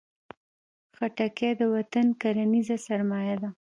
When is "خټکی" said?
0.95-1.49